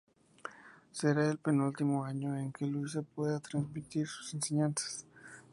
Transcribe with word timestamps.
Será 0.91 1.29
el 1.29 1.37
penúltimo 1.37 2.03
año 2.03 2.35
en 2.35 2.51
que 2.51 2.65
Luisa 2.65 3.03
pueda 3.03 3.39
transmitir 3.39 4.07
sus 4.07 4.33
enseñanzas. 4.33 5.05